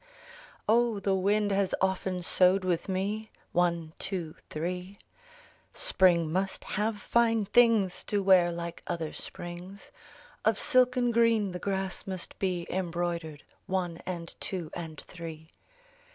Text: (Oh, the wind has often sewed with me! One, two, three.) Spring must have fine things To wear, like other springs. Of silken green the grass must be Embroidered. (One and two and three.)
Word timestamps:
(Oh, 0.67 0.99
the 0.99 1.13
wind 1.13 1.51
has 1.51 1.75
often 1.79 2.23
sewed 2.23 2.65
with 2.65 2.89
me! 2.89 3.29
One, 3.51 3.93
two, 3.99 4.35
three.) 4.49 4.97
Spring 5.75 6.31
must 6.31 6.63
have 6.63 6.99
fine 6.99 7.45
things 7.45 8.03
To 8.05 8.23
wear, 8.23 8.51
like 8.51 8.81
other 8.87 9.13
springs. 9.13 9.91
Of 10.43 10.57
silken 10.57 11.11
green 11.11 11.51
the 11.51 11.59
grass 11.59 12.07
must 12.07 12.39
be 12.39 12.65
Embroidered. 12.71 13.43
(One 13.67 13.99
and 14.07 14.33
two 14.39 14.71
and 14.73 14.99
three.) 15.01 15.51